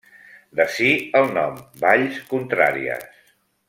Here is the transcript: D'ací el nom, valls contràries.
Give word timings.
D'ací 0.59 0.89
el 1.21 1.29
nom, 1.37 1.61
valls 1.87 2.21
contràries. 2.35 3.25